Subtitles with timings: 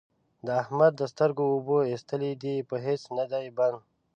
[0.45, 3.77] د احمد د سترګو اوبه اېستلې دي؛ په هيڅ نه دی بند،